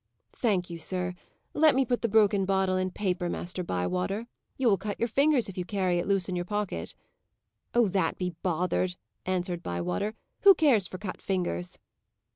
"Thank 0.33 0.71
you, 0.71 0.79
sir. 0.79 1.13
Let 1.53 1.75
me 1.75 1.85
put 1.85 2.01
the 2.01 2.07
broken 2.09 2.43
bottle 2.43 2.75
in 2.75 2.89
paper, 2.89 3.29
Master 3.29 3.61
Bywater. 3.63 4.25
You 4.57 4.67
will 4.67 4.79
cut 4.79 4.97
your 4.97 5.07
fingers 5.07 5.47
if 5.47 5.59
you 5.59 5.63
carry 5.63 5.99
it 5.99 6.07
loose 6.07 6.27
in 6.27 6.35
your 6.35 6.43
pocket." 6.43 6.95
"Oh, 7.75 7.87
that 7.89 8.17
be 8.17 8.31
bothered!" 8.41 8.95
answered 9.27 9.61
Bywater. 9.61 10.15
"Who 10.39 10.55
cares 10.55 10.87
for 10.87 10.97
cut 10.97 11.21
fingers?" 11.21 11.77